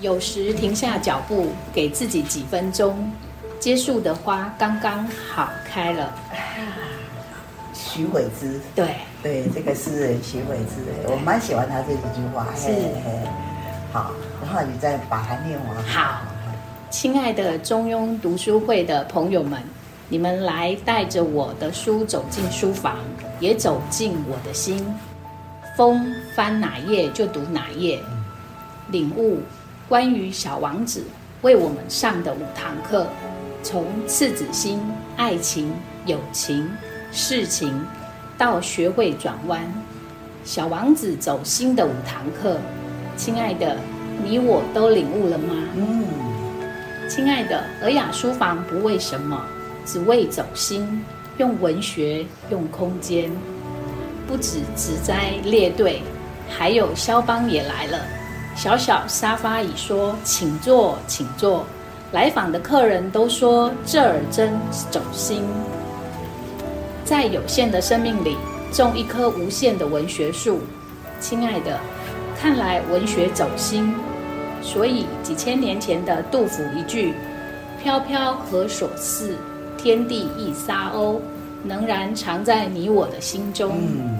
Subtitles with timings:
[0.00, 3.10] 有时停下脚步，给自己几分钟，
[3.58, 6.12] 结束的花刚刚好开了。
[7.74, 12.46] 许悔之，对对，这个诗人许悔之，我蛮喜欢他这几句话。
[12.54, 12.70] 是，
[13.92, 15.82] 好，然后你再把它念完。
[15.84, 16.20] 好，
[16.90, 19.60] 亲爱的中庸读书会的朋友们，
[20.08, 22.98] 你们来带着我的书走进书房，
[23.40, 24.86] 也走进我的心。
[25.76, 27.98] 风翻哪页就读哪页，
[28.92, 29.40] 领悟。
[29.88, 31.02] 关于小王子
[31.40, 33.06] 为我们上的五堂课，
[33.62, 34.78] 从赤子心、
[35.16, 35.72] 爱情、
[36.04, 36.68] 友情、
[37.10, 37.72] 事情，
[38.36, 39.62] 到学会转弯，
[40.44, 42.58] 小王子走心的五堂课，
[43.16, 43.78] 亲爱的，
[44.22, 45.54] 你我都领悟了吗？
[45.74, 46.04] 嗯，
[47.08, 49.42] 亲爱的，尔雅书房不为什么，
[49.86, 51.02] 只为走心，
[51.38, 53.30] 用文学，用空间，
[54.26, 56.02] 不止植栽列队，
[56.46, 57.98] 还有肖邦也来了。
[58.58, 61.64] 小小沙发椅说：“请坐，请坐。”
[62.10, 64.52] 来访的客人都说：“这儿真
[64.90, 65.44] 走心。”
[67.06, 68.36] 在有限的生命里
[68.72, 70.58] 种一棵无限的文学树，
[71.20, 71.78] 亲爱的，
[72.36, 73.94] 看来文学走心。
[74.60, 77.14] 所以几千年前的杜甫一句
[77.80, 79.36] “飘飘何所似，
[79.76, 81.20] 天地一沙鸥”，
[81.64, 83.76] 仍然藏在你我的心中。
[83.78, 84.18] 嗯，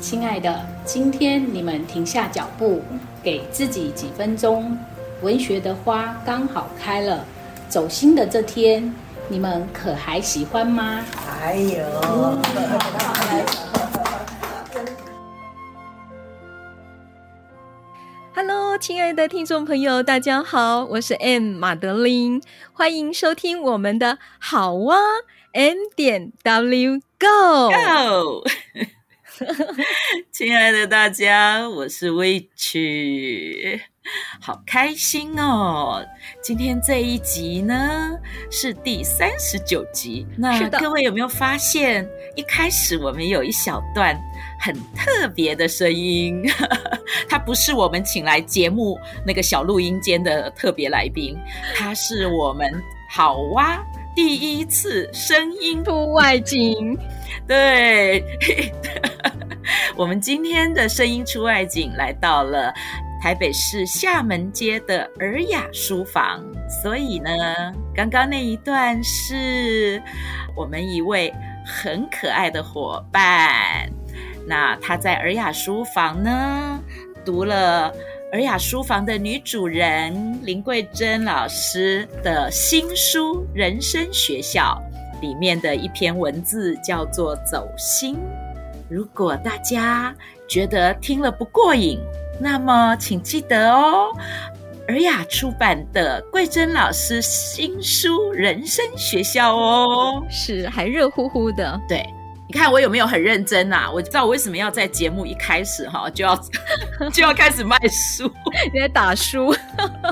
[0.00, 2.82] 亲爱的，今天你们停下脚步。
[3.22, 4.76] 给自己几分钟，
[5.22, 7.24] 文学的花刚好开了。
[7.68, 8.94] 走心的这天，
[9.28, 11.04] 你们可还喜欢吗？
[11.14, 11.84] 还有。
[18.34, 22.40] Hello，亲爱的听众朋友，大家好，我是 M 马德琳，
[22.72, 24.96] 欢迎收听我们的好哇
[25.52, 27.70] M 点 W Go。
[27.70, 28.44] Go
[30.32, 33.80] 亲爱的大家，我是 Witch，
[34.40, 36.04] 好开心哦！
[36.42, 38.10] 今天这一集呢
[38.50, 40.26] 是第三十九集。
[40.36, 44.18] 那各位有没有发现，一开始我们有一小段
[44.60, 46.42] 很特别的声音？
[47.28, 51.36] 它不是我们请来节目那个小录音间的特别来宾，
[51.76, 52.70] 他是我们
[53.08, 53.78] 好哇
[54.14, 56.98] 第一次声音出外景。
[57.46, 58.24] 对。
[59.96, 62.72] 我们今天的声音出外景，来到了
[63.20, 66.42] 台北市厦门街的尔雅书房。
[66.82, 67.30] 所以呢，
[67.94, 70.00] 刚刚那一段是
[70.54, 71.32] 我们一位
[71.66, 73.90] 很可爱的伙伴。
[74.46, 76.80] 那他在尔雅书房呢，
[77.24, 77.92] 读了
[78.32, 84.80] 尔雅书房的女主人林桂珍老师的新书《人生学校》
[85.20, 88.14] 里面的一篇文字，叫做《走心》。
[88.88, 90.14] 如果大家
[90.48, 92.00] 觉得听了不过瘾，
[92.40, 94.08] 那么请记得哦，
[94.88, 101.78] 尔雅出版的桂珍老师新书《人生学校》哦，是还热乎乎的。
[101.86, 102.02] 对，
[102.48, 103.90] 你看我有没有很认真啊？
[103.92, 106.34] 我知道我为什么要在节目一开始哈就要
[107.12, 108.30] 就要开始卖书，
[108.72, 109.54] 你在打书？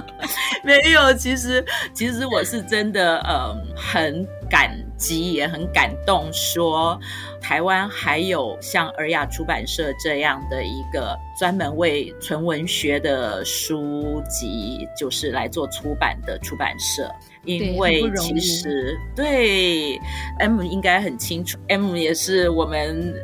[0.62, 6.99] 没有，其实其实我是真的嗯很感激，也很感动说。
[7.41, 17.09] 台湾还有像尔雅出版社这样的一个专门为纯文学的书籍，就是来做出版的出版社。
[17.45, 20.01] 因为其实对，对
[20.41, 23.15] M 应该很清楚，M 也是我们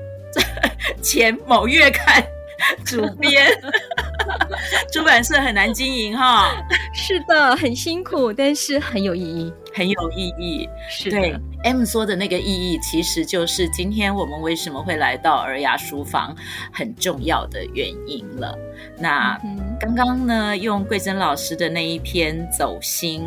[1.03, 2.25] 前某月刊
[2.84, 3.47] 主编。
[4.93, 6.53] 出版社很难经营哈，
[6.94, 10.69] 是的，很辛苦，但是很有意义，很有意义。
[10.88, 11.19] 是的。
[11.19, 16.37] 对 M 说的那个意义，其实就是今天我们为什么会来到尔雅书房
[16.73, 18.56] 很重要的原因了。
[18.99, 19.38] 那
[19.81, 23.25] 刚刚呢，用桂珍老师的那一篇走心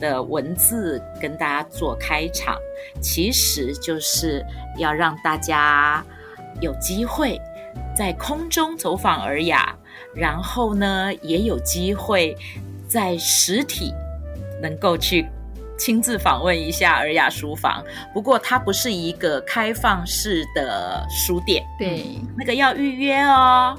[0.00, 2.56] 的文字跟大家做开场，
[3.00, 4.44] 其实就是
[4.78, 6.04] 要让大家
[6.60, 7.40] 有机会
[7.96, 9.74] 在空中走访尔雅。
[10.14, 12.36] 然后呢，也有机会
[12.88, 13.94] 在实体
[14.60, 15.24] 能够去
[15.78, 17.84] 亲自访问一下尔雅书房。
[18.12, 23.78] 不过它不是一个开放式的书店，对，那个要预约哦。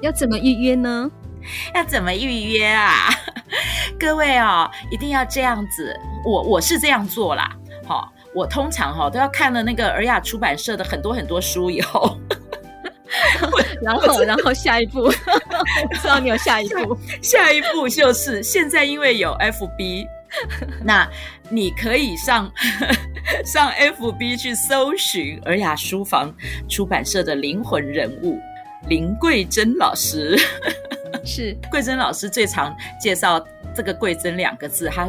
[0.00, 1.10] 要怎么预约呢？
[1.74, 3.08] 要怎么预约啊？
[3.98, 5.98] 各位啊、哦，一定要这样子。
[6.24, 7.50] 我我是这样做啦，
[7.84, 12.16] 好、哦，我通常哈、哦、都要看了那个尔雅出版社的很多很多书以后，
[13.82, 20.06] 然后然后下一步，我知道你有下一步，下，下一步就是现在因为有 FB，
[20.84, 21.08] 那
[21.48, 22.50] 你可以上
[23.44, 26.34] 上 FB 去搜寻尔雅书房
[26.68, 28.38] 出版社的灵魂人物
[28.88, 30.38] 林桂珍老师。
[31.24, 33.42] 是桂珍老师最常介绍
[33.74, 35.08] 这个“桂珍”两个字，他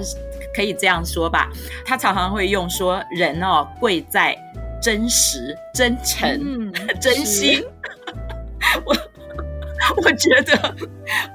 [0.56, 1.50] 可以这样说吧？
[1.86, 4.38] 他常常会用说：“人哦，贵在
[4.82, 7.64] 真实、真诚、嗯、真心。”
[8.86, 8.96] 我。
[9.96, 10.76] 我觉得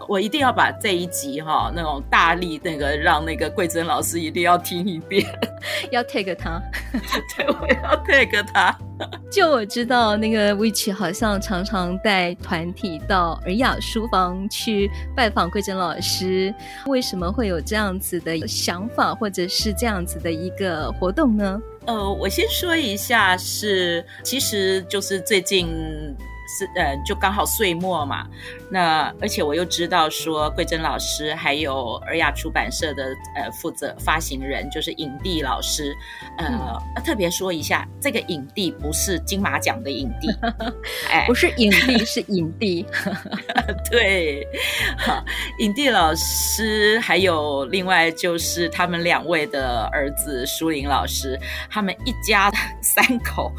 [0.07, 5.27] 我一定要把这一集哈、哦、那种大力那个让那个桂珍老师一定要听一遍，
[5.91, 6.63] 要 take 他，
[7.37, 8.79] 对，我要 take 他。
[9.31, 16.55] 就我知道那个 Witch 好像常常带团体到尔雅书房去拜访桂珍老师，
[16.87, 21.61] 为什么会有这样子的想法，或者是这样子的一个活动呢？
[21.87, 25.67] 呃，我先说一下是，是其实就是最近。
[26.59, 28.27] 是呃，就刚好岁末嘛。
[28.71, 33.05] 那而且我又知道说，桂珍老师还有尔雅出版社的
[33.37, 35.95] 呃负责发行人就是影帝老师，
[36.39, 36.47] 呃，
[36.97, 40.29] 嗯、特别说一下，这个影帝不是金马奖的影帝，
[41.11, 42.87] 哎，不是影帝，是影帝。
[43.91, 44.47] 对，
[44.99, 45.25] 好，
[45.59, 51.39] 影帝老师还有另外就是他们两位的儿子舒林老师，
[51.71, 53.53] 他们一家三口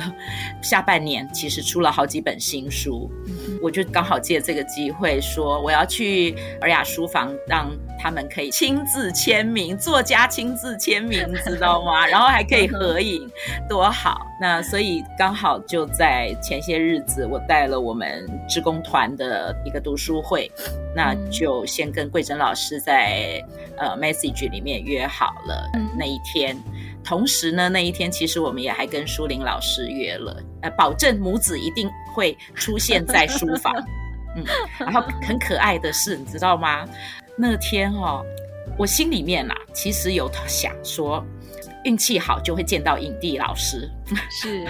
[0.62, 12.06] 下半年其实出了好几本新书，嗯、我就刚好借这个机会说，我要去尔雅书房，让他们可以亲自签名，作家亲自签名，知道吗？
[12.06, 13.28] 然后还可以合影，
[13.68, 14.26] 多好！
[14.40, 20.50] 那所以刚好就在前些日子，我带了我们职工团的一个读书会，
[20.94, 23.40] 那就先跟桂珍老师在
[23.76, 26.56] 呃 message 里面约好了那一天。
[27.04, 33.72] 同时呢，那一天其实我们也还跟舒林老师约了，呃，保证母子一定会出现在书房。
[34.34, 34.44] 嗯，
[34.78, 36.88] 然后很可爱的是，你知道吗？
[37.36, 38.24] 那天哦，
[38.78, 41.22] 我心里面啦，其实有想说，
[41.84, 43.90] 运气好就会见到影帝老师。
[44.30, 44.64] 是。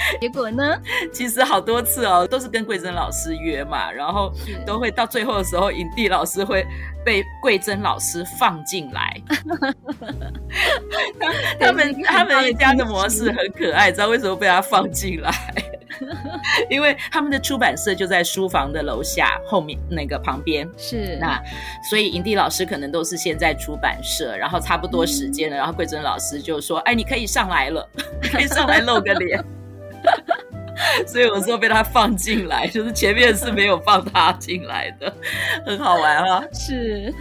[0.20, 0.78] 结果呢？
[1.12, 4.32] 其实好多次哦，都是跟桂珍老师约嘛，然后
[4.66, 6.66] 都会到最后的时候，影帝老师会
[7.04, 9.20] 被桂珍老师放进来。
[11.60, 15.30] 他们他们家的模式很可爱，知道为什么被他放进来？
[16.70, 20.68] 因为他们的出版社就在书房的楼下后面那个旁边。
[20.76, 21.42] 是那，
[21.90, 27.88] 所以影帝老师可能都是先在出版社，然后差不多时间了，嗯、然后桂珍老师就说：“哎，你可以上来了，
[28.30, 29.44] 可以上来露个脸。”
[31.06, 35.12] 所以我说被他放进来，就是前面是没有放他进来的，
[35.66, 36.42] 很好玩啊。
[36.54, 37.12] 是，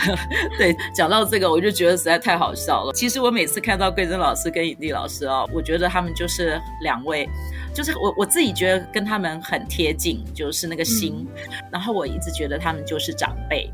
[0.56, 2.92] 对，讲到这个，我就觉得实在太好笑了。
[2.94, 7.28] 其实我每次看到桂珍老师跟影帝老师哦，我觉得他们就是两位，
[7.74, 11.26] 就是我我自己觉得跟他们很贴近，就是那个心。
[11.34, 13.70] 嗯、然后我一直觉得他们就是长辈，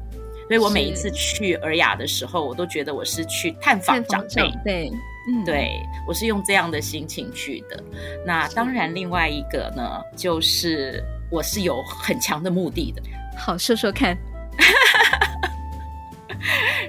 [0.48, 4.52] 所以我每一次去尔雅的时候，我都觉得我是去探访长辈。
[4.64, 4.90] 对。
[5.28, 7.84] 嗯，对，我是用这样的心情去的。
[8.24, 13.02] 那当然，另外一个呢，就是我是有很强的目的的。
[13.36, 14.16] 好，说说看。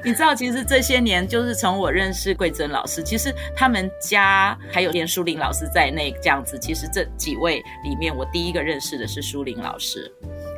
[0.05, 6.57] 你知道，其实这些年，就是从我认识桂珍老师，其实他们家还有连舒林老师在内，这样子。
[6.57, 10.09] 其实这几位里面，我第一个认识的是舒林老师。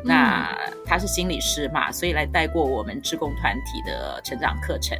[0.03, 4.95] 那他是心理师嘛，所以来带过我们志工团体的成长课程。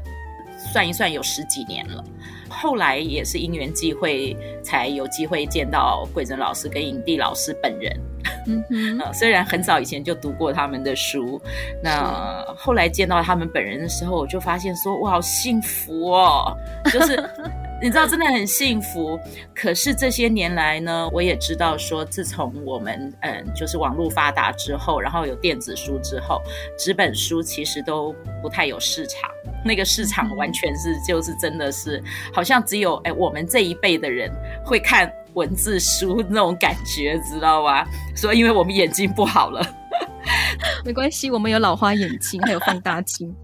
[0.72, 2.04] 算一算，有十几年了。
[2.50, 8.00] 后来也是因缘际会，才有机会见到桂珍老师跟影帝老师本人。
[8.48, 11.42] 嗯 虽然很早以前就读过他们的书，
[11.84, 16.56] 那后来见到他们本人的时候，我就发现说，哇，好幸福哦！
[16.92, 17.16] 就是
[17.82, 19.20] 你知道，真的很幸福。
[19.56, 26.40] 可是这些年来呢，我也知道说，自从我们嗯，就是网络发达之后，然后有电子书之后，
[26.78, 29.30] 纸本书其实都不太有市场。
[29.66, 34.32] 那个市场完全是就是真的是，好像只有哎我们这一辈的人
[34.64, 37.84] 会看文字书那种感觉，知道吗？
[38.16, 39.66] 所以因为我们眼睛不好了，
[40.86, 43.36] 没关系，我们有老花眼镜，还有放大镜。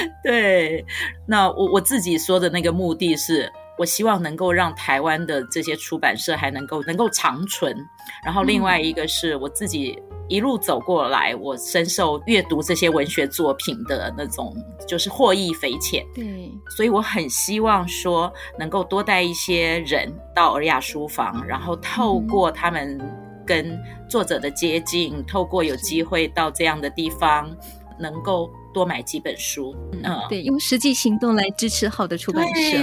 [0.22, 0.84] 对，
[1.26, 7.76] 那我我自己说的那个目的是，我希望能够让台湾的这些出版社还能够能够长存，
[8.24, 10.00] 然后另外一个是我自己。
[10.30, 14.54] 一路走过来，我深受阅读这些文学作品的那种，
[14.86, 16.04] 就是获益匪浅。
[16.14, 23.00] 对，所以我很希望说，能够多带一些人到尔雅书房，然后透过他们
[23.46, 23.74] 跟
[24.06, 27.50] 作者的接近，透过有机会到这样的地方，
[27.98, 29.74] 能够多买几本书。
[29.92, 32.78] 嗯，嗯对，用实际行动来支持好的出版社。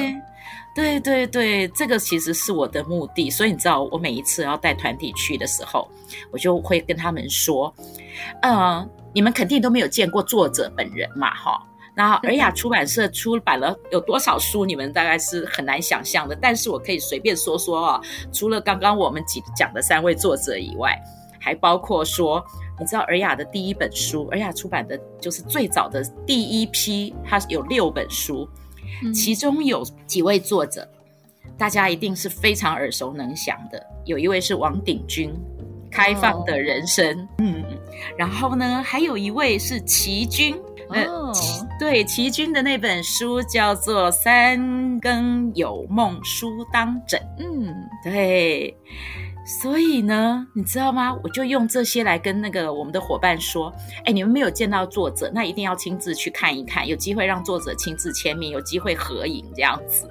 [0.75, 3.29] 对对对，这个其实是我的目的。
[3.29, 5.89] 所以你知道，我每一次要带团体去的时候，
[6.31, 7.73] 我就会跟他们说
[8.43, 11.57] ：“呃，你们肯定都没有见过作者本人嘛，哈。”
[11.95, 16.37] 然后，尔雅出版社出版了有多少书，你们大概是很难想象的。
[16.41, 18.01] 但是我可以随便说说啊，
[18.33, 21.01] 除了刚刚我们几讲的三位作者以外，
[21.39, 22.43] 还包括说，
[22.79, 28.47] 你知道尔雅的第一本书，尔雅出版的就是最早的第一批，它有六本书，
[29.13, 30.87] 其中有几位作者，
[31.57, 33.81] 大家一定是非常耳熟能详的。
[34.05, 35.31] 有一位是王鼎钧，
[35.89, 37.63] 《开放的人生》，嗯，
[38.17, 40.55] 然后呢，还有一位是齐军。
[40.89, 41.33] 呃，
[41.79, 47.19] 对，齐军的那本书叫做《三更有梦书当枕》。
[47.39, 48.77] 嗯，对。
[49.45, 51.15] 所以呢，你知道吗？
[51.23, 53.71] 我就用这些来跟那个我们的伙伴说：
[54.03, 60.09] 哎，你们没有见到作者，那一定要亲自去看一看，有机会让作者亲自签名，有机会合影这样子。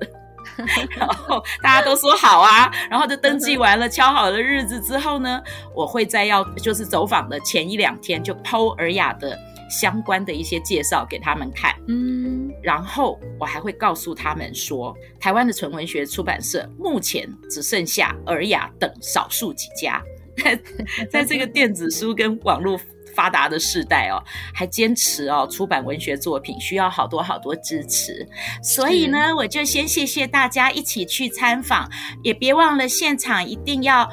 [0.97, 5.43] 然后大家都说好啊，然后就登记完了，敲好了日子之后呢，
[5.75, 9.37] 我会在要就是走访的前一两天就 po 尔雅的。
[9.69, 20.03] 相关的一些介绍给他们看，嗯，然后我还会告诉他们说，台湾的纯文学出版社目前只剩下尔雅等少数几家，
[21.11, 22.79] 在这个电子书跟网络
[23.15, 28.29] 发达的时代哦，还坚持哦出版文学作品需要好多好多支持，
[28.63, 31.89] 所以呢，我就先谢谢大家一起去参访，
[32.23, 34.09] 也别忘了现场一定要。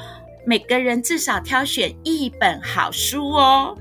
[0.45, 3.77] 每个人至少挑选一本好书哦。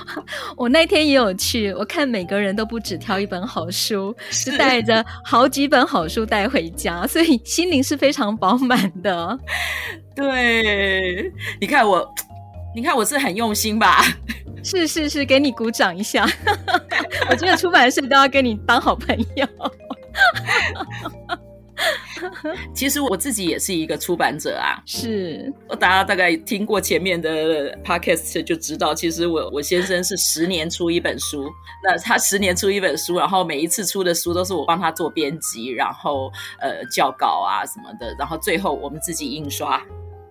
[0.56, 9.38] 我那天也有去，我看每个人都不止挑一本好书，是带着好几本好书带回家，所以心灵是非常饱满的。
[10.14, 12.06] 对，你看我，
[12.74, 14.04] 你看我是很用心吧？
[14.62, 16.24] 是是是，给你鼓掌一下。
[17.28, 19.46] 我觉得出版社都要跟你当好朋友。
[22.74, 25.52] 其实我自己也是一个出版者啊， 是。
[25.78, 31.50] 大家大概听过前面的 podcast 就知道，其实我我先生是十年出一本书，
[31.82, 39.82] 那他十年出一本书，然后每一次出的书都是我帮他做编辑，然后呃校稿啊什么的，然后最后我们自己印刷，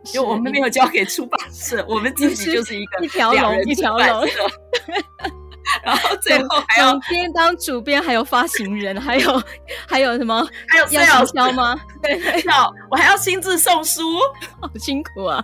[0.03, 4.27] 就我们没有交给出版社，我们自己就是一个一条龙一条龙。
[5.83, 9.43] 然后最后还要总编当主编，还有发行人，还有
[9.87, 10.47] 还有什么？
[10.67, 11.79] 还有要营销吗？
[12.01, 14.01] 对，要我还要亲自送书，
[14.61, 15.43] 好辛苦啊！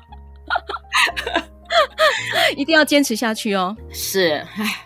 [2.56, 3.76] 一定要坚持下去哦。
[3.92, 4.86] 是，唉，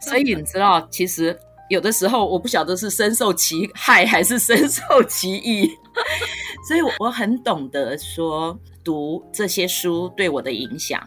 [0.00, 1.38] 所以你知道，其实
[1.68, 5.70] 有的时候我不晓得是深受其害还是深受其益，
[6.68, 11.02] 所以我很懂得说读这些书对我的影响。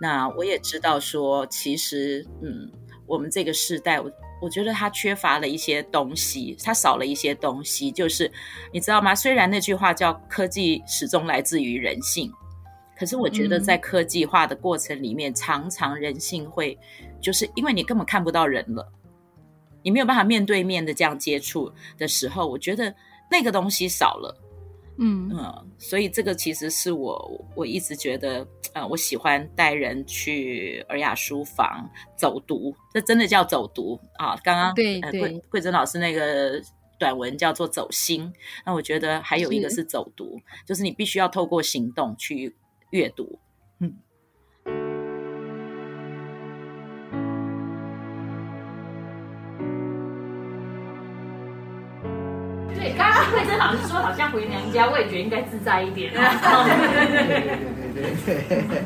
[0.00, 2.70] 那我也知道说，其实嗯。
[3.08, 7.90] 我们这个时代，我我觉得它缺乏了一些东西，它少了一些东西。
[7.90, 8.30] 就是
[8.72, 9.14] 你知道吗？
[9.14, 12.30] 虽然那句话叫“科技始终来自于人性”，
[12.96, 16.78] 可是我觉得在科技化的过程里面，嗯、常常人性会，
[17.20, 18.86] 就是因为你根本看不到人了，
[19.82, 22.94] 你没有办法面对面的这样接触的时候，我觉得
[23.30, 24.36] 那个东西少了。
[24.98, 34.36] 嗯嗯，所以这个其实是我我一直觉得，呃，我喜欢带人去尔雅书房走读，这真的叫走读啊！
[34.42, 36.60] 刚刚对对，桂桂珍老师那个
[36.98, 38.32] 短文叫做走心，
[38.66, 42.56] 那我觉得还有一个是走读，是就是你必须要透过行动去
[42.90, 43.38] 阅读。
[53.30, 56.12] 慧珍老师说，好像回娘家，我也觉得应该自在一点。
[56.14, 56.20] 对
[57.94, 58.82] 对对对对，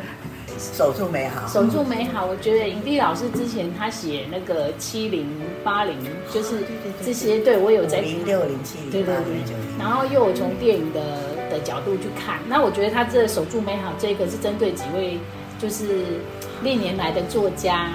[0.58, 2.24] 守住美好，守住美好。
[2.26, 5.26] 我觉得影帝老师之前他写那个七零
[5.64, 5.96] 八零，
[6.32, 6.58] 就是
[7.04, 11.00] 这些，对我有在零六零七零对对对，然后又有从电影的
[11.50, 12.38] 的角度去看。
[12.48, 15.18] 那我觉得他这守住美好这个是针对几位
[15.58, 16.04] 就是
[16.62, 17.88] 历年来的作家。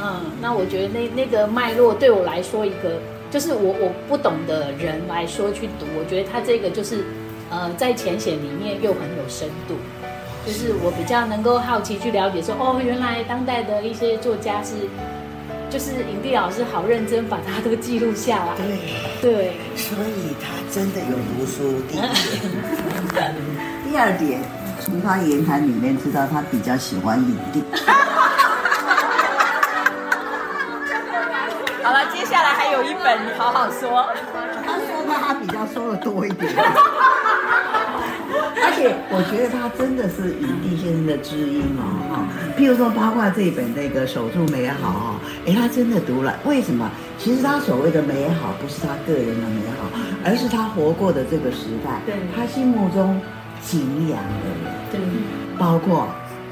[0.00, 3.00] 嗯，那我觉得那那个脉络对我来说一个。
[3.30, 7.04] 就是我我不懂的人来说去读，我觉得他这个就是，
[7.50, 9.74] 呃，在浅显里面又很有深度，
[10.46, 14.74] 就是我比较能够好奇去了解说，哦，原来当代的一些作家是，
[15.68, 18.54] 就是影帝老师好认真把它都记录下来。
[18.56, 18.78] 对
[19.20, 21.82] 对，所以他真的有读书。
[21.86, 22.00] 第一
[23.12, 23.34] 点，
[23.84, 24.40] 第二点，
[24.80, 27.62] 从他言谈里面知道他比较喜欢影帝。
[31.88, 34.04] 好了，接下来还有一本，你好好说。
[34.62, 36.52] 他说他他比较说的多一点，
[38.60, 41.80] 而且我觉得他真的是影帝先生的知音哦，
[42.12, 42.28] 哈。
[42.58, 45.16] 譬如说，包括这一本那个守住美好哦，
[45.46, 46.90] 哎，他真的读了，为什么？
[47.16, 49.88] 其实他所谓的美好，不是他个人的美好，
[50.26, 53.18] 而是他活过的这个时代，对，他心目中
[53.62, 54.60] 敬仰的人，
[54.92, 55.00] 对，
[55.58, 56.06] 包括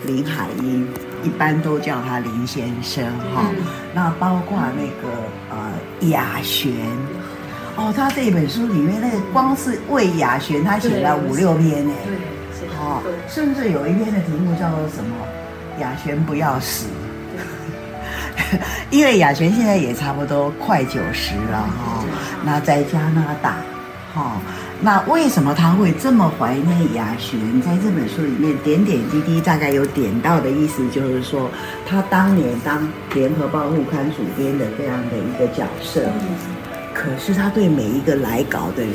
[0.07, 0.89] 林海音。
[1.23, 3.05] 一般都叫他林先生
[3.35, 3.45] 哈，
[3.95, 5.15] 那包括那个
[5.51, 6.73] 呃雅璇，
[7.77, 15.17] 哦，他这本书里面那个光是为雅璇他写了五六篇呢，对，哦，甚至有一篇的题目叫做什么？
[15.81, 16.87] 雅璇不要死，
[18.91, 22.05] 因为雅璇现在也差不多快九十了哈，
[22.45, 23.57] 那在加拿大，
[24.15, 24.41] 哈。
[24.83, 27.61] 那为什么他会这么怀念雅璇？
[27.63, 31.51] 在这本书里面点点滴滴大概有点到的意思，就是说
[31.87, 36.03] 他当年当联合报副刊主编的这样的一个角色，
[36.93, 38.93] 可是他对每一个来稿的人，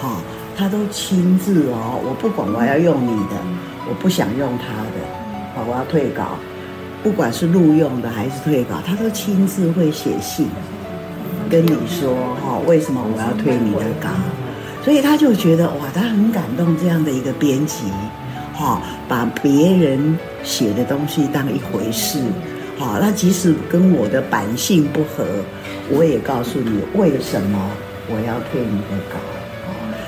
[0.00, 0.16] 哈，
[0.56, 3.36] 他都亲自哦，我不管我要用你的，
[3.86, 6.38] 我不想用他的，好，我要退稿，
[7.02, 10.48] 不管是录用的还是退稿，他都亲自会写信
[11.50, 14.08] 跟你说，哈，为什么我要退你的稿？
[14.84, 17.84] 所以他就觉得哇，他很感动这样的一个编辑，
[18.52, 22.20] 哈，把别人写的东西当一回事，
[22.76, 25.24] 好，那即使跟我的版性不合，
[25.90, 27.58] 我也告诉你为什么
[28.08, 29.18] 我要退你的稿。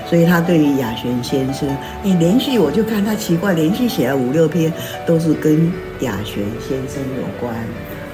[0.09, 1.69] 所以他对于雅璇先生，
[2.05, 4.73] 哎，连续我就看他奇怪，连续写了五六篇
[5.05, 7.53] 都是跟雅璇先生有关，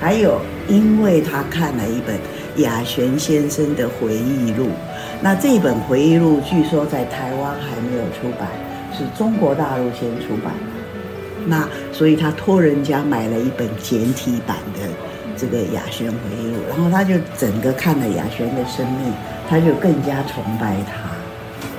[0.00, 2.16] 还有因为他看了一本
[2.62, 4.68] 雅璇先生的回忆录。
[5.22, 8.48] 那这一本回忆录据说在台湾还没有出版，
[8.92, 11.46] 是中国大陆先出版的。
[11.46, 14.88] 那所以他托人家买了一本简体版的
[15.36, 19.12] 这个雅轩回忆录，然后他就整个看了雅轩的生命，
[19.48, 21.08] 他就更加崇拜他，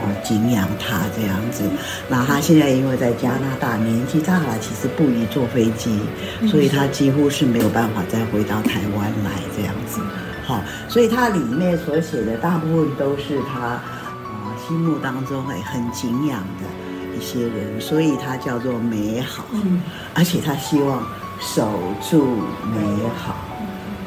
[0.02, 1.64] 哦，敬仰他这样子。
[2.10, 6.00] 那他现在因为在加拿大，年纪大了，其实不宜坐飞机，
[6.48, 10.00] 所以他几乎是没有办法再回到台湾来这样子。
[10.46, 13.82] 好，所以他里面所写的大部分都是他啊
[14.68, 19.46] 心目当中哎很敬仰的一些人，所以他叫做美好，
[20.14, 21.02] 而且他希望
[21.40, 21.70] 守
[22.02, 22.38] 住
[22.74, 22.80] 美
[23.18, 23.36] 好。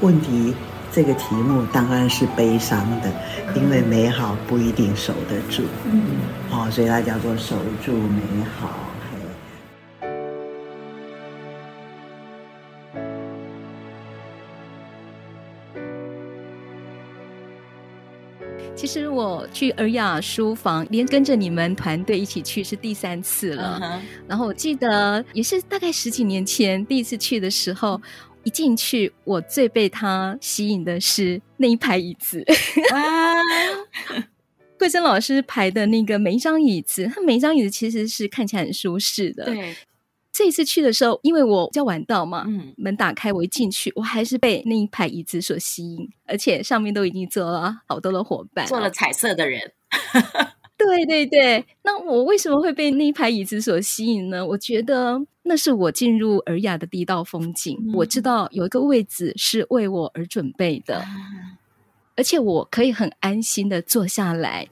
[0.01, 0.55] 问题
[0.93, 3.11] 这个题目当然是悲伤的，
[3.55, 5.63] 因为美好不一定守得住。
[5.85, 6.03] 嗯，
[6.51, 8.21] 好，所以他叫做守住美
[8.61, 8.69] 好。
[18.77, 23.81] 其实我去尔雅书房，连跟着你们团队一起去是第三次了。
[23.81, 24.01] Uh -huh.
[24.29, 28.01] 然后我记得也是大概十几年前第一次去的时候，
[28.45, 32.45] 一进去我最被他吸引的是那一排椅子。
[32.93, 33.35] 啊，
[34.79, 39.47] 桂珍老师排的那个每一张椅子，他每一张椅子其实是看起来很舒适的。
[39.47, 39.75] 对。
[40.37, 49.73] 这一次去的时候，因为我比较晚到嘛，嗯，门打开，我一进去，我还是被那一排椅子所吸引，而且上面都已经坐了好多的伙伴，坐了彩色的人。
[50.77, 54.45] 对对对，那我为什么会被那一排椅子所吸引呢？
[54.47, 61.57] 我觉得那是我进入尔雅的第一道风景，嗯，我知道有一个位置是为我而准备的，嗯，
[62.15, 64.69] 而且我可以很安心的坐下来，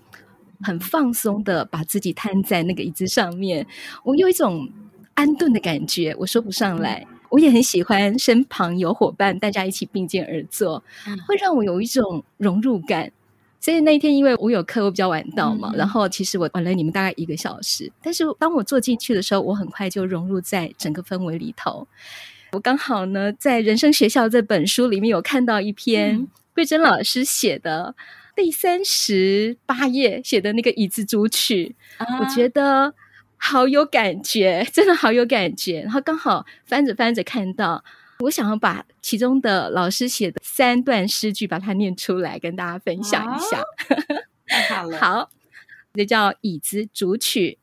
[0.61, 3.67] 很放松的把自己瘫在那个椅子上面，
[4.05, 4.69] 我有一种。
[5.15, 7.07] 安顿的感觉，我说不上来。
[7.31, 10.85] 我也很喜欢身旁有伙伴，大家一起并肩而坐，
[11.27, 13.11] 会让我有一种融入感。
[13.59, 17.91] 所以那一天，因为我有课，我比较晚到嘛，然后其实我晚了你们大概一个小时。
[18.01, 21.89] 但是当我坐进去的时候，我很快就融入在整个氛围里头。
[22.53, 27.97] 我刚好呢，在人生学校这本书里面有看到一篇桂珍老师写的
[28.37, 31.75] 第三十八页写的那个椅子组曲，
[32.21, 32.95] 我觉得。
[33.47, 35.83] 好有感觉， 真的好有感觉。
[35.83, 37.85] 然后刚好翻着翻着看到，
[38.21, 43.63] 我想要把其中的老师写的三段诗句把它念出来，跟大家分享一下。
[44.47, 45.31] 太好了， 好，
[45.93, 47.59] 这叫《椅子组曲》。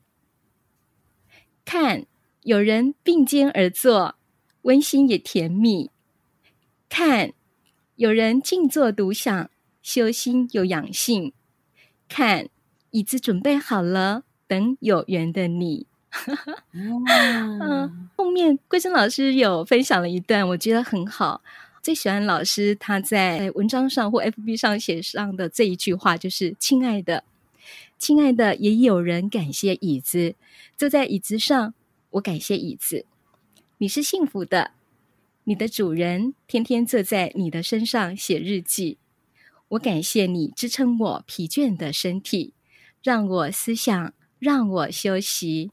[1.65, 2.05] 看，
[2.43, 4.15] 有人并肩而坐，
[4.61, 5.89] 温馨也甜蜜；
[6.89, 7.33] 看，
[7.95, 9.49] 有人静坐独享，
[9.81, 11.31] 修心又养性；
[12.07, 12.49] 看，
[12.91, 14.25] 椅子准备好了。
[14.51, 15.87] 等有缘的你，
[16.75, 21.41] 嗯，后面桂珍老师有分享了一段，我觉得很好。
[21.81, 27.23] 最喜欢老师他在文章上或 FB 上写上的这一句话，就是“亲爱的，
[27.97, 30.35] 亲爱的”，也有人感谢椅子，
[30.75, 31.73] 坐在椅子上，
[32.09, 33.05] 我感谢椅子。
[33.77, 34.71] 你是幸福的，
[35.45, 38.97] 你的主人天天坐在你的身上写日记。
[39.69, 42.53] 我感谢你支撑我疲倦的身体，
[43.01, 45.71] 让我思想，让我休息。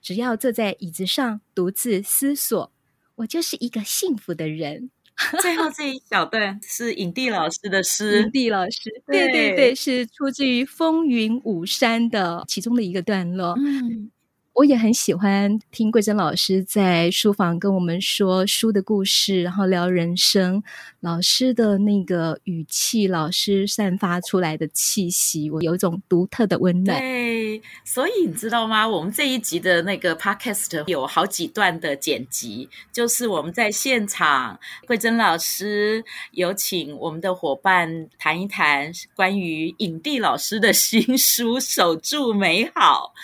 [0.00, 2.72] 只要坐在椅子上独自思索，
[3.16, 4.90] 我就是一个幸福的人。
[5.42, 13.54] 最后这一小段是影帝老师的诗，影帝老师，对对对，是出自于《风云五山》的其中的一个段落。
[13.58, 14.10] 嗯。
[14.52, 20.62] 我也很喜欢听桂珍老师在书房跟我们说书的故事，然后聊人生。
[20.98, 26.98] 老师的那个语气，老师散发出来的气息，我有一种独特的温暖。
[26.98, 28.86] 对，所以你知道吗？
[28.86, 43.14] 我们这一集的那个 podcast 有好几段的剪辑，就是我们在现场，桂珍老师有请我们的伙伴谈一谈关于影帝老师的新书《守住美好》。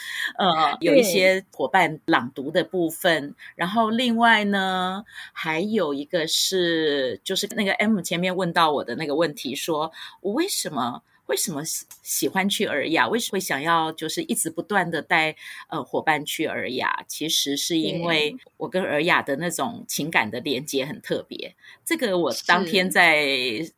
[0.43, 1.16] 呃，有一些。
[1.53, 11.03] 伙伴朗读的部分，然后另外呢，还有一个是，就是那个 M 前面问到我的那个问题，说我为什么？
[11.27, 11.63] 为什么
[12.03, 13.09] 喜欢去尔雅？
[13.09, 15.35] 为什么会想要就是一直不断的带
[15.69, 17.05] 呃伙伴去尔雅？
[17.07, 21.55] 其实是因为我跟尔雅的那种情感的连接很特别。
[21.85, 23.27] 这个我当天在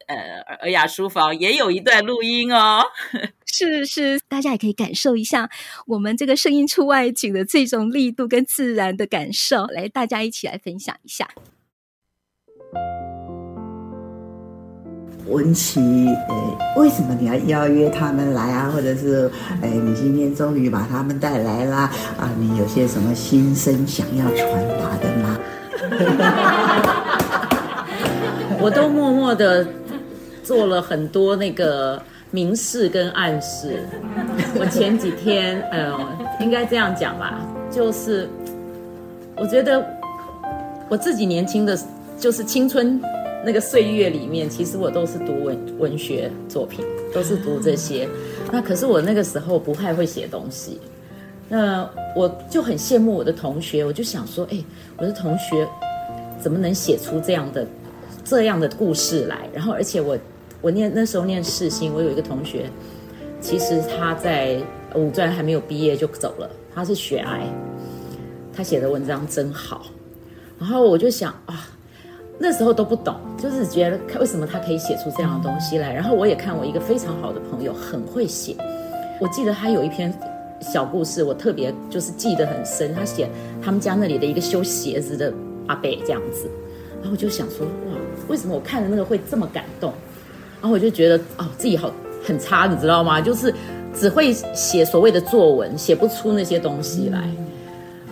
[0.07, 2.85] 呃尔雅书房也有一段录音哦。
[3.51, 5.51] 是是，大家也可以感受一下
[5.87, 9.65] 我们这个声音出外景的这种力度跟自然的感受。
[9.67, 11.29] 来，大家一起来分享一下。
[15.29, 16.17] 文琪，诶，
[16.77, 18.71] 为什么你要邀约他们来啊？
[18.75, 19.31] 或者是，
[19.63, 21.91] 诶，你今天终于把他们带来啦？
[22.19, 25.39] 啊，你有些什么心声想要传达的吗？
[28.61, 29.65] 我都默默的
[30.43, 33.85] 做了很多那个明示跟暗示。
[34.59, 35.95] 我前几天，呃，
[36.41, 37.39] 应该这样讲吧，
[37.71, 38.29] 就是
[39.37, 39.85] 我觉得
[40.89, 41.79] 我自己年轻的，
[42.19, 43.01] 就是青春。
[43.45, 48.09] 那个岁月里面，其实我都是读文文学作品，都是读这些。
[48.53, 50.81] 那可是我那个时候不太会写东西，
[51.49, 54.63] 那我就很羡慕我的同学，我就想说，哎，
[54.99, 55.67] 我的同学
[56.41, 57.67] 怎么能写出这样的
[58.25, 59.49] 这样的故事来？
[59.55, 60.19] 然后，而且我
[60.61, 62.69] 我念那时候念世新，我有一个同学，
[63.41, 64.61] 其实他在
[64.95, 67.47] 五专还没有毕业就走了，他是血癌，
[68.53, 69.87] 他写的文章真好。
[70.59, 71.68] 然后我就想啊。
[72.39, 75.93] 那时候都不懂，就是觉得看为什么他可以写出这样的东西来。
[75.93, 78.55] 然后我也看我一个非常好的朋友很会写，
[79.21, 80.13] 我记得他有一篇
[80.61, 82.95] 小故事，我特别就是记得很深。
[82.95, 83.29] 他写
[83.63, 85.33] 他们家那里的一个修鞋子的
[85.67, 86.49] 阿伯这样子，
[87.01, 87.97] 然后我就想说哇，
[88.29, 89.93] 为什么我看的那个会这么感动？
[90.61, 91.93] 然后我就觉得哦，自己好
[92.25, 93.21] 很差，你知道吗？
[93.21, 93.53] 就是
[93.95, 97.29] 只会写所谓的作文，写不出那些东西来。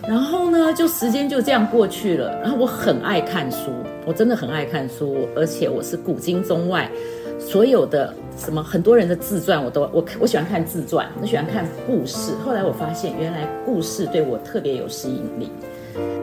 [0.07, 2.39] 然后呢，就时间就这样过去了。
[2.39, 3.71] 然后我很爱看书，
[4.05, 6.89] 我真的很爱看书，而且我是古今中外
[7.37, 12.31] 所有的什么很多人的自传，我都我我喜欢看自传，我喜欢看故事。
[12.45, 15.49] 后来我发现，原来故事对我特别有吸引力。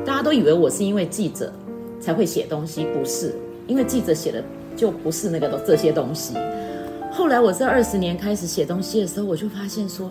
[0.03, 1.53] 大家都以为我是因为记者
[2.01, 3.35] 才会写东西，不是，
[3.67, 4.43] 因为记者写的
[4.75, 6.35] 就不是那个这些东西。
[7.13, 10.11] 后来我这二十年开始写东西的时候，我就发现说，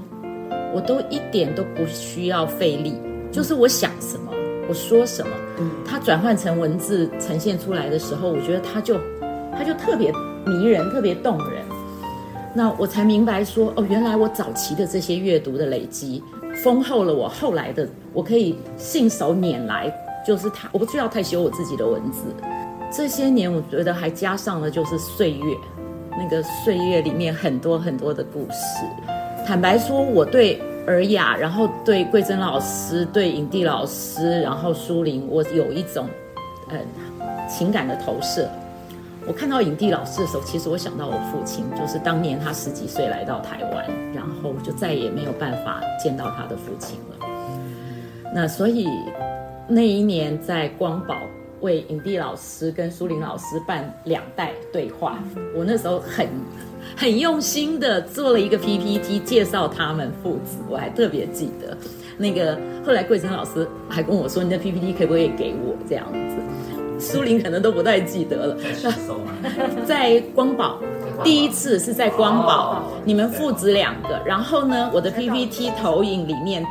[0.75, 2.93] 我都一点都不需要费力。
[3.33, 4.31] 就是我想什么，
[4.69, 5.31] 我说什么，
[5.83, 8.95] 它转换成文字呈现出来的时候，我觉得它就，
[9.57, 10.13] 它就特别
[10.45, 11.63] 迷人，特别动人。
[12.53, 16.23] 那我才明白说，哦，原来我早期的这些阅读的累积，
[16.63, 19.91] 丰厚了我后来的，我可以信手拈来，
[20.23, 22.19] 就是它，我不需要太修我自己的文字。
[22.95, 25.57] 这些年，我觉得还加上了就是岁月，
[26.11, 28.85] 那个岁月里面很多很多的故事。
[29.43, 30.61] 坦白说，我对。
[30.85, 36.07] 尔雅，然后对桂珍老师、对影帝老师，然后苏林，我有一种，
[36.69, 36.77] 呃，
[37.47, 38.49] 情感的投射。
[39.25, 47.25] 我看到影帝老师的时候，其实我想到我父亲，就是当年他十几岁来到台湾，然后就再也没有办法见到他的父亲了。
[48.35, 48.87] 那所以
[49.67, 51.15] 那一年在光宝
[51.61, 55.17] 为影帝老师跟苏林老师办两代对话，
[55.55, 56.27] 我那时候很。
[56.95, 61.77] 很用心的做了一个 PPT 介绍他们父子，我还特别记得。
[62.17, 66.05] 那个后来桂珍老师还跟我说：“你的 PPT 可不可以给我？”这样
[66.99, 68.57] 子，苏林可能都不太记得了。
[69.85, 70.77] 在光宝，
[71.23, 74.21] 第一次是在光宝，你们父子两个。
[74.23, 76.63] 然后呢，我的 PPT 投影里面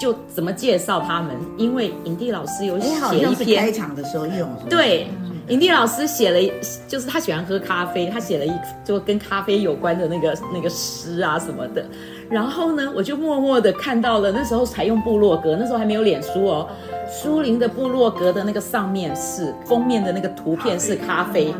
[0.00, 1.36] 就怎么介绍他们？
[1.58, 5.08] 因为影帝老师有写一篇开场的时候用，对。
[5.48, 6.50] 营地老师写了一，
[6.88, 8.52] 就是他喜欢喝咖啡，他写了一
[8.82, 11.84] 就跟咖啡有关的那个那个诗啊什么的。
[12.30, 16.66] 然后呢，我就默默的看到了，那时候才用部落格，那时候还没有脸书哦。
[17.06, 21.54] 苏林的部落格的那个上面是封面的那个图片是咖啡，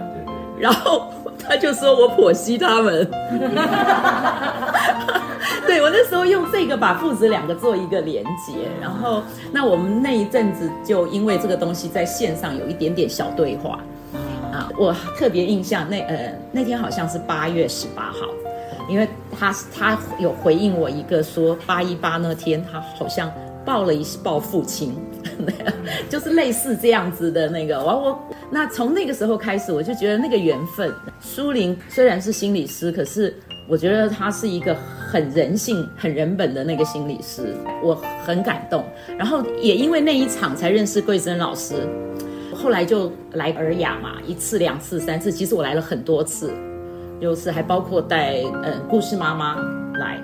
[0.58, 3.06] 然后他就说我剖析他们。
[5.66, 13.78] 对，我那时候用这个把父子两个做一个连接，然后那我们那一阵子就因为这个东西在线上有一点点小对话
[14.52, 18.26] 啊，我特别印象那呃那天好像是八月十八号，
[18.88, 23.30] 因为他他有回应我一个说八一八那天他好像
[23.64, 24.94] 抱了一抱父亲，
[26.09, 28.18] 就是类似这样子的那个，我我
[28.50, 33.35] 那从那个时候开始我就觉得那个缘分，苏玲虽然是心理师，可是。
[33.66, 34.76] 我觉得他是一个
[35.14, 37.94] 很人性、很人本的那个心理师，我
[38.27, 38.85] 很感动。
[39.16, 41.88] 然后也因为那一场才认识桂珍老师，
[42.53, 46.53] 后来就来尔雅嘛，一次、两次、三次，其实我来了很多次，
[47.20, 49.55] 有次还包括带嗯故事妈妈
[50.00, 50.20] 来。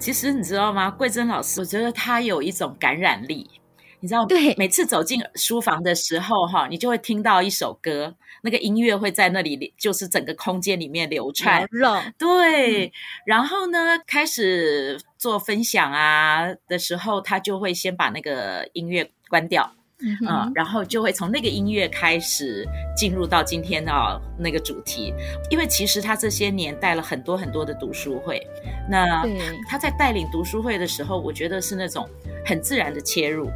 [0.00, 0.90] 其实你知道吗？
[0.90, 3.48] 桂珍老师，我觉得他有一种感染力。
[4.00, 11.66] 你知道，对，每次走进书房的时候，哈，你就会听到一首歌，那个音乐会在那里，就是整个空间里面流传。
[12.16, 12.92] 对、嗯，
[13.26, 23.92] 然后呢，开始做分享啊的时候，他就会先把那个音乐关掉，嗯，嗯，然后就会从那个音乐开始进入到今天的
[24.38, 25.12] 那个主题。
[25.50, 28.40] 因为其实他这些年带了很多很多的读书会，
[28.88, 29.22] 那
[29.68, 32.08] 他在带领读书会的时候，我觉得是那种
[32.46, 33.50] 很自然的切入。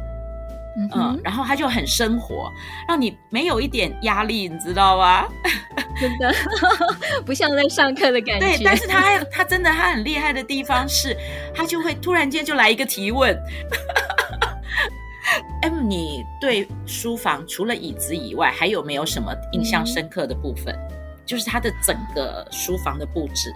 [0.77, 2.51] 嗯，嗯，然后他就很生活，
[2.87, 5.25] 让你没有一点压力，你知道吗？
[5.99, 6.33] 真的
[7.25, 8.45] 不像在上课的感觉。
[8.45, 11.15] 对，但是他他真的他很厉害的地方是，
[11.53, 13.37] 他就会突然间就来一个提问。
[15.61, 20.75] M，你对书房除了椅子以外，还有没有什么印象深刻的部分？
[20.75, 20.91] 嗯、
[21.25, 23.53] 就是他的整个书房的布置。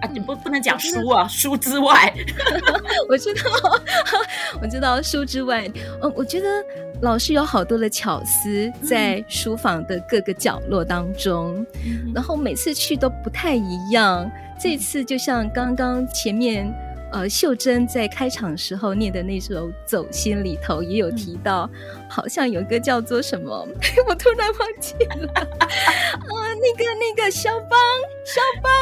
[0.00, 2.12] 啊，你不不能讲书啊，书之外，
[3.08, 3.42] 我知道，
[4.60, 5.70] 我知道书之外，
[6.02, 6.46] 嗯，我觉得
[7.02, 14.30] 老师有好多的巧思在书房的各个角落当中，嗯、然后每次去都不太一样。
[14.58, 16.72] 这次就像刚刚前面。
[17.12, 23.66] 呃，秀珍在开场时候念的那首《走心》里头也有提到，嗯、好像有个叫做什么，
[24.08, 25.32] 我突然忘记了。
[25.34, 25.44] 啊，
[26.28, 27.78] 那个那个肖邦，
[28.24, 28.72] 肖邦，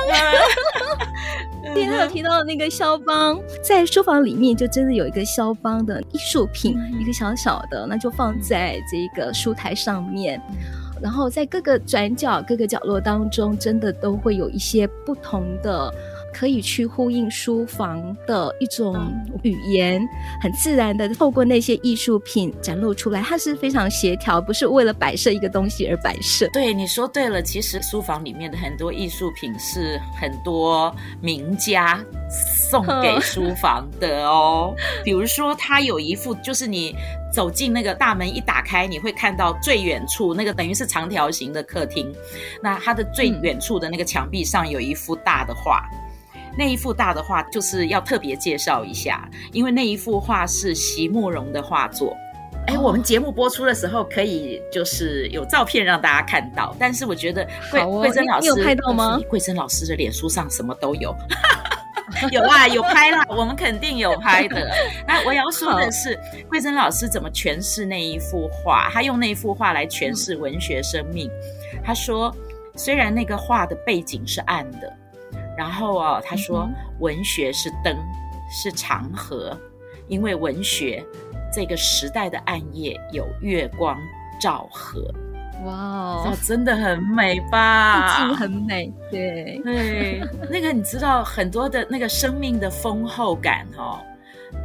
[1.74, 10.56] 对，他有提到那个肖邦，在书房里面就真的有一个肖邦的艺术品，嗯、一个小小的，那就放在这个书台上面，嗯、
[11.00, 15.92] 然后在各个转角、各个角落当中，真的都会有一些不同的。
[16.38, 20.00] 可以去呼应书房的一种语言，
[20.40, 26.48] 很自然的透过那些艺术品展露出来，它是非常协调，不是为了摆设一个东西而摆设。
[26.52, 32.00] 对，你说对了，其实书房里面的很多艺术品是很多名家
[32.70, 34.72] 送给书房的哦。
[35.02, 36.94] 比如说，它有一幅，就是你
[37.32, 42.14] 走进那个大门一打开，你会看到最远处那个等于是长条形的客厅，
[42.62, 45.84] 那它的最远处的那个墙壁上有一幅大的画。
[46.58, 52.16] 那一幅大的画就是要特别介绍一下，因为那一幅画是席慕蓉的画作。
[52.66, 59.20] 哎、哦，我们节目播出的时候可以就是有照片让大家看到，但是我觉得桂桂珍老师你有拍到吗？
[59.30, 61.14] 桂珍老师的脸书上什么都有，
[62.32, 64.68] 有啊，有拍啦， 我们肯定有拍的。
[65.06, 66.18] 那我要说的是，
[66.48, 68.90] 桂珍老师怎么诠释那一幅画？
[68.92, 71.30] 他用那一幅画来诠释文学生命。
[71.72, 72.34] 嗯、他说，
[72.74, 74.92] 虽然那个画的背景是暗的。
[75.58, 76.68] 然后哦，他说
[77.00, 77.96] 文学是灯，
[78.48, 79.58] 是长河，
[80.06, 81.04] 因为文学
[81.52, 83.98] 这个时代的暗夜有月光
[84.40, 85.12] 照河。
[85.64, 88.06] 哇、wow，真的很美吧？
[88.06, 90.22] 意境很美，对 对。
[90.48, 93.98] 那个你知道，很多的那个生命的丰厚感哦，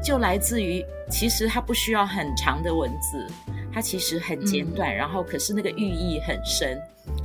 [0.03, 3.25] 就来自于其实它不需要很长的文字，
[3.73, 6.79] 它其实很简短，嗯、然后可是那个寓意很深。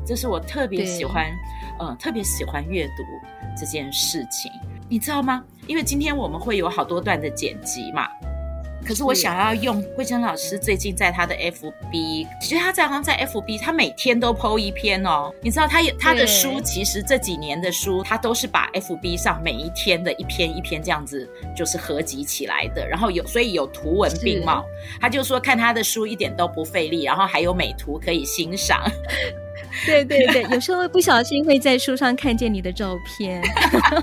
[0.07, 1.27] 这是我特别喜欢，
[1.79, 3.05] 嗯，特别喜欢阅读。
[3.59, 4.51] 这件事情
[4.89, 5.43] 你知道吗？
[5.67, 8.09] 因为今天我们会有好多段的剪辑嘛，
[8.89, 15.31] 可是我想要用桂珍老师最近在他的 FB，其实他在好像在 FB，他每天都 PO 一篇哦。
[15.43, 24.65] 你知道他有他的书，其实这几年的书，他都是把 FB 上每一天的一篇一篇这样子就是合集起来的，然后有所以有图文并茂。
[24.99, 28.83] 他就说看他的书一点都不费力，然后还有美图可以欣赏。
[29.85, 33.43] 对对对，有时候不小心会在书上看见你的照片。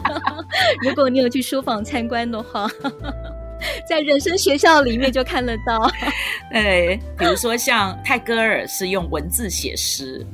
[0.83, 2.69] 如果你有去书房参观的话，
[3.87, 5.91] 在人生学校里面就看得到。
[6.51, 10.25] 对，比如说像泰戈尔是用文字写诗，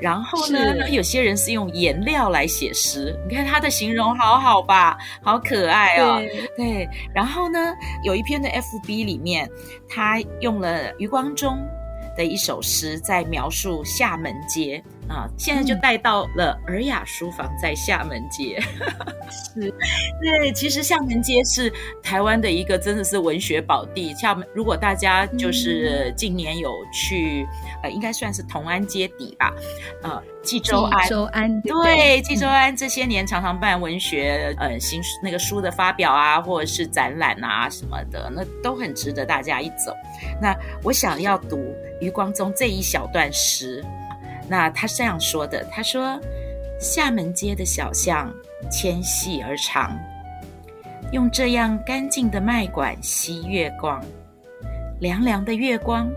[0.00, 3.14] 然后呢，有些人是用颜料来写诗。
[3.28, 6.18] 你看他的形容好好吧，好可爱哦。
[6.18, 9.48] 对，对，然后呢，有一篇的 FB 里面，
[9.88, 11.58] 他用了余光中
[12.16, 14.82] 的一首诗在描述厦门街。
[15.08, 18.60] 啊，现在就带到了尔雅书房在厦门街。
[19.30, 19.72] 是，
[20.20, 24.14] 对，其实厦门街是台湾的一个真的是文学宝地。
[24.14, 29.52] 厦门，如果大家就是近年有去，嗯、呃，应该算是同安街底吧，
[30.02, 39.94] 呃，济州安，纪州安，对，济，州安这些年常常办文学，呃，新那个书的发表啊，或者是展览啊什么的，那都很值得大家一走。
[40.40, 43.82] 那我想要读余光中这一小段诗。
[44.48, 46.18] 那他这样说的，他说
[46.80, 48.32] ：“厦门街的小巷
[48.70, 49.98] 纤细而长，
[51.12, 54.02] 用这样干净的麦管吸月光，
[55.00, 56.10] 凉凉的月光，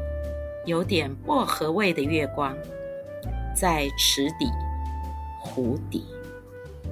[0.65, 2.55] 有点薄荷味的月光，
[3.55, 4.49] 在池底、
[5.39, 6.05] 湖底，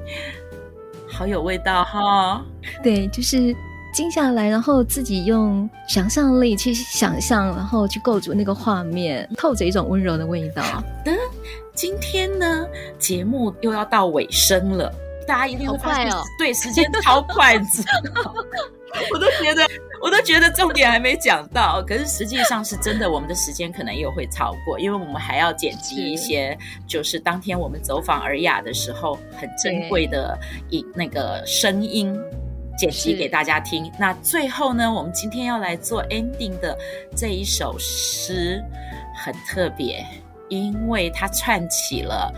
[1.08, 2.45] 好有味道哈、
[2.84, 3.56] 对，就是。”
[3.99, 10.63] 静下来，然后自己用想象力去想象，然后去构筑那个画面，透着一种温柔的味道。
[10.63, 11.12] 好的，
[11.73, 12.65] 今天呢，
[12.97, 14.89] 节目又要到尾声了，
[15.27, 17.55] 大家一定会发现，哦、对，时间超快，
[19.12, 19.67] 我都觉得，
[20.01, 26.57] 我都觉得重点还没讲到，可是实际上是真的，我们的时间可能又会超过，因为我们还要剪辑一些，
[26.88, 32.17] 就是当天我们走访尔雅的时候很珍贵的一那个声音。
[32.79, 33.91] 剪辑给大家听。
[33.99, 36.77] 那最后呢，我们今天要来做 ending 的
[37.13, 38.63] 这一首诗
[39.13, 40.05] 很特别，
[40.47, 42.33] 因为它串起了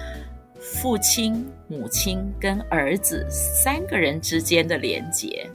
[0.59, 5.47] 父亲、母亲跟儿子三个人之间的连结。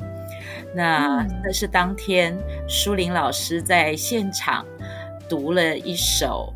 [0.73, 4.65] 那那是当天舒林老师在现场
[5.29, 6.55] 读了一首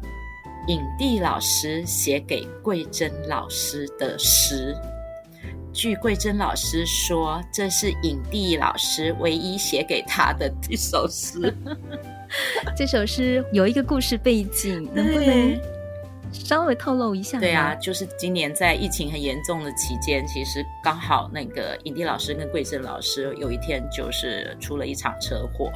[0.69, 4.77] 影帝老师写给桂珍老师的诗。
[5.73, 11.55] 据桂珍老师说，这是影帝老师唯一写给他的一首诗。
[12.77, 15.61] 这首诗有一个故事背景， 能不能
[16.33, 17.39] 稍微透露一下？
[17.39, 25.71] 对啊，就是今年在疫情很严重的期间，其实刚好那个影帝老师跟桂珍老师有一天就是出了一场车祸。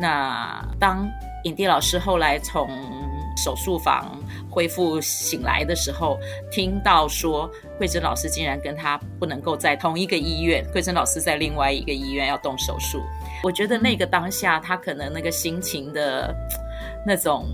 [0.00, 1.08] 那当
[1.44, 2.68] 影帝老师后来从
[3.42, 4.20] 手术房
[4.50, 6.18] 恢复醒来的时候，
[6.50, 13.00] 听到说桂珍老师竟然跟他不能够在同一个医院，桂珍老师在另外一个医院要动手术。
[13.44, 16.34] 我觉得那个当下他可能那个心情的
[17.06, 17.46] 那种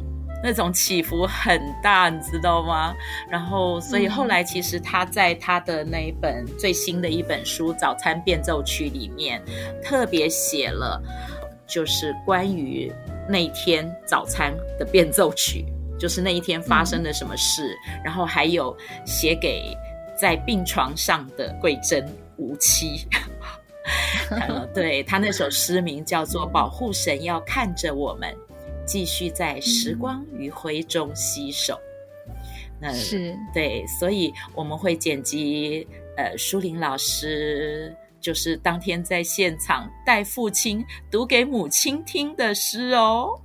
[0.42, 2.94] 那种起伏很大，你知道吗？
[3.30, 9.42] 然后所以后来其实他在他的那一本最新的一本书《早餐变奏曲》里面
[9.82, 11.02] 特别写了，
[11.66, 12.92] 就是关于
[13.28, 15.66] 那天早餐的变奏曲。
[16.04, 19.74] 就是那一天发生了什么事，嗯、然后还有写给
[20.14, 23.08] 在病床上的桂珍无期。
[24.28, 28.36] 呃、 对，他那首诗名叫做《保护神要看着我们，
[28.84, 31.72] 继续在时光余晖中洗手》。
[32.78, 35.88] 那是对，所以我们会剪辑
[36.18, 43.40] 呃，舒林老师就是当天在现场带父亲读给母亲听的诗哦。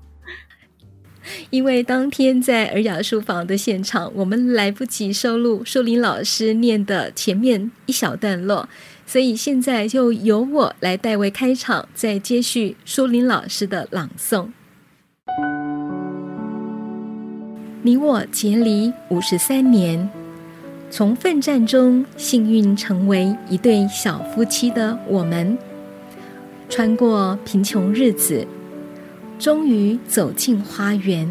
[1.49, 8.67] 因为当天在尔雅书房的现场，我们来不及收录舒琳老师念的前面一小段落，
[9.05, 14.47] 所以现在就由我来代为开场，再接续舒琳老师的朗诵。
[17.81, 20.09] 你我结离五十三年，
[20.89, 25.57] 从奋战中幸运成为一对小夫妻的我们，
[26.67, 28.45] 穿过贫穷日子。
[29.39, 31.25] 终于走进花园，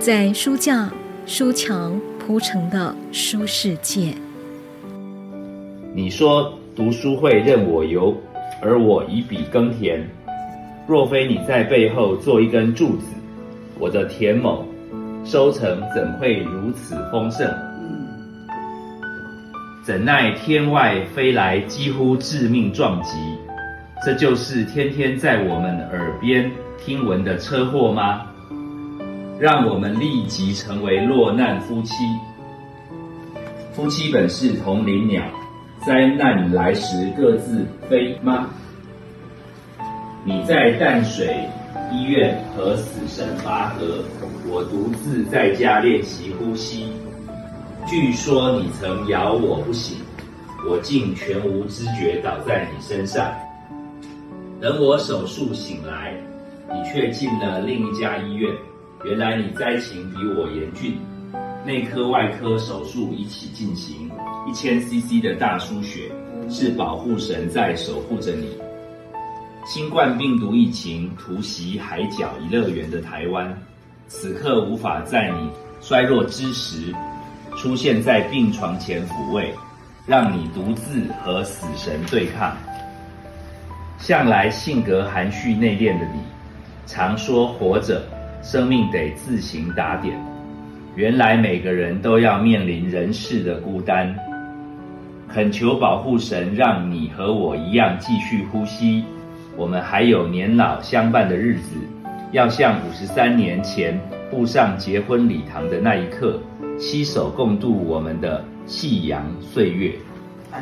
[0.00, 0.90] 在书架、
[1.26, 4.12] 书墙铺成的书世界。
[5.94, 8.12] 你说读书会任我游，
[8.60, 10.04] 而我以笔耕田。
[10.88, 13.06] 若非你在背后做一根柱子，
[13.78, 14.64] 我的田亩
[15.24, 17.48] 收成怎会如此丰盛？
[19.84, 23.16] 怎奈天外飞来几乎致命撞击，
[24.04, 26.50] 这就是天天在我们耳边。
[26.84, 28.26] 听闻的车祸吗？
[29.40, 31.94] 让我们立即成为落难夫妻。
[33.72, 35.24] 夫妻本是同林鸟，
[35.86, 38.50] 灾难来时各自飞吗？
[40.26, 41.48] 你在淡水
[41.90, 44.04] 医院和死神拔河，
[44.46, 46.92] 我独自在家练习呼吸。
[47.86, 49.96] 据说你曾咬我不醒，
[50.68, 53.32] 我竟全无知觉倒在你身上。
[54.60, 56.14] 等我手术醒来，
[56.74, 58.52] 你却进了另一家医院。
[59.04, 60.98] 原来你灾情比我严峻，
[61.64, 64.10] 内科外科手术一起进行，
[64.48, 66.10] 一千 CC 的大输血，
[66.50, 68.48] 是保护神在守护着你。
[69.64, 73.56] 新冠病毒疫情突袭海角一乐园的台湾，
[74.08, 75.48] 此刻无法在你
[75.80, 76.92] 衰弱之时，
[77.56, 79.54] 出现在病床前抚慰，
[80.06, 82.56] 让你独自和死神对抗。
[83.98, 86.20] 向来性格含蓄内敛的你，
[86.86, 88.02] 常说活着。
[88.42, 90.22] 生命得自行打点。
[90.94, 94.14] 原来每个人都要面临人世的孤单。
[95.32, 99.02] 恳求保护神，让你和我一样继续呼吸。
[99.56, 101.76] 我们还有年老相伴的日子，
[102.32, 103.98] 要像五十三年前
[104.30, 106.38] 步上结婚礼堂的那一刻，
[106.78, 109.94] 携手共度我们的夕阳岁月。
[110.52, 110.60] 哎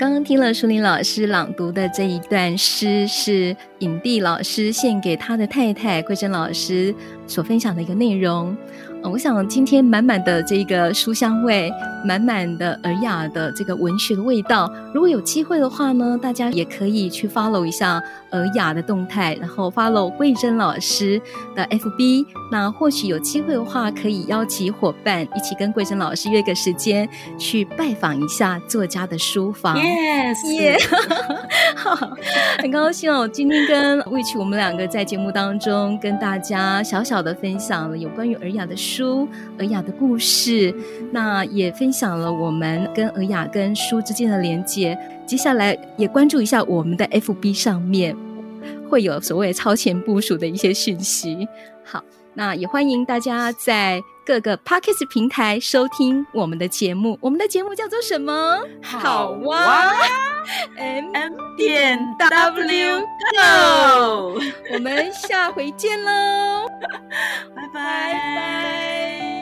[0.00, 6.94] 刚刚听了舒林老师朗读的这一段诗，是影帝老师献给他的太太桂珍老师
[7.26, 8.56] 所分享的一个内容。
[9.02, 11.72] 我想今天满满的这个书香味，
[12.04, 14.70] 满满的尔雅的这个文学的味道。
[14.94, 21.20] 如果有机会的话呢，大家也可以去 follow 一下尔雅的动态，然后 follow 桂珍老师
[21.56, 22.26] 的 FB。
[22.52, 29.76] 那或许有机会的话，可以邀请伙伴一起跟桂珍老师约个时间去拜访一下作家的书房。
[29.76, 30.76] Yes，耶
[31.82, 32.16] Yeah，
[32.62, 38.89] 很高兴哦，今天跟 Witch 我们两个在节目当中跟大家小小的分享了有关于尔雅的书。
[38.90, 39.28] 书
[39.58, 40.74] 尔雅的故事，
[41.12, 44.98] 那也分享了我们跟尔雅跟书之间的连接。
[45.24, 48.16] 接下来也关注一下我们的 FB 上面
[48.88, 51.46] 会有所谓超前部署的一些讯息。
[51.84, 52.02] 好，
[52.34, 57.18] 那也欢迎大家在各个 Podcast 平台收听我们的节目。
[57.20, 58.60] 我们的节目叫做什么？
[58.80, 59.92] 好哇
[60.76, 64.40] ，M M 点 W Go。
[64.72, 66.64] 我们下回见喽，
[67.56, 69.39] 拜拜。